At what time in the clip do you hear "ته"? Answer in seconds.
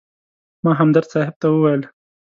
1.41-1.47